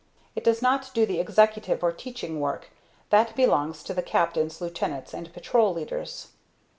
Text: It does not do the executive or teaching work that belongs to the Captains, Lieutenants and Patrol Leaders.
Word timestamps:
It 0.35 0.43
does 0.43 0.63
not 0.63 0.89
do 0.95 1.05
the 1.05 1.19
executive 1.19 1.83
or 1.83 1.91
teaching 1.91 2.39
work 2.39 2.71
that 3.11 3.35
belongs 3.35 3.83
to 3.83 3.93
the 3.93 4.01
Captains, 4.01 4.59
Lieutenants 4.59 5.13
and 5.13 5.31
Patrol 5.31 5.75
Leaders. 5.75 6.29